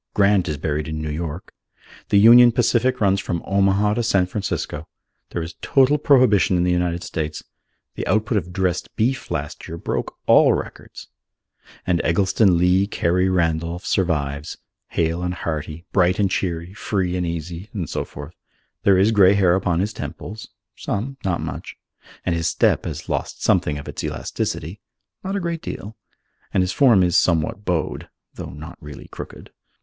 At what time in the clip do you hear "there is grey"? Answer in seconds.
18.81-19.35